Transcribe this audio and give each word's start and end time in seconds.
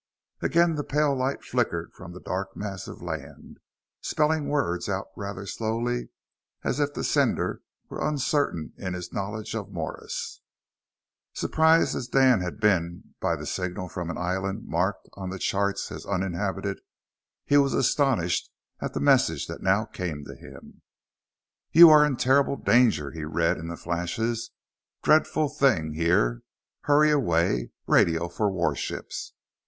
Again 0.41 0.73
the 0.77 0.83
pale 0.83 1.13
light 1.15 1.43
flickered 1.43 1.93
from 1.93 2.11
the 2.11 2.19
dark 2.19 2.57
mass 2.57 2.87
of 2.87 3.03
land, 3.03 3.59
spelling 4.01 4.47
words 4.47 4.89
out 4.89 5.09
rather 5.15 5.45
slowly, 5.45 6.09
as 6.63 6.79
if 6.79 6.91
the 6.95 7.03
sender 7.03 7.61
were 7.87 8.01
uncertain 8.03 8.73
in 8.77 8.95
his 8.95 9.13
knowledge 9.13 9.53
of 9.53 9.71
Morse. 9.71 10.41
Surprised 11.33 11.95
as 11.95 12.07
Dan 12.07 12.41
had 12.41 12.59
been 12.59 13.13
by 13.19 13.35
the 13.35 13.45
signal 13.45 13.87
from 13.89 14.09
an 14.09 14.17
island 14.17 14.67
marked 14.67 15.07
on 15.13 15.29
the 15.29 15.37
charts 15.37 15.91
as 15.91 16.03
uninhabited, 16.03 16.79
he 17.45 17.57
was 17.57 17.75
astonished 17.75 18.49
at 18.81 18.95
the 18.95 18.99
message 18.99 19.45
that 19.45 19.61
now 19.61 19.85
came 19.85 20.25
to 20.25 20.33
him. 20.33 20.81
"You 21.73 21.91
are 21.91 22.03
in 22.03 22.17
terrible 22.17 22.55
danger," 22.57 23.11
he 23.11 23.23
read 23.23 23.57
in 23.59 23.67
the 23.67 23.77
flashes. 23.77 24.49
"Dreadful 25.03 25.47
thing 25.49 25.93
here. 25.93 26.41
Hurry 26.85 27.11
away. 27.11 27.69
Radio 27.85 28.29
for 28.29 28.49
warships. 28.51 29.33